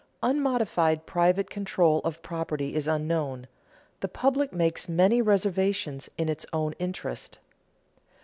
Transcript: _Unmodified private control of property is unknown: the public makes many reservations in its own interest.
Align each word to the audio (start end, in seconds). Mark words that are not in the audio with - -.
_Unmodified 0.23 1.05
private 1.05 1.51
control 1.51 2.01
of 2.03 2.23
property 2.23 2.73
is 2.73 2.87
unknown: 2.87 3.45
the 3.99 4.07
public 4.07 4.51
makes 4.51 4.89
many 4.89 5.21
reservations 5.21 6.09
in 6.17 6.27
its 6.27 6.43
own 6.51 6.73
interest. 6.79 7.37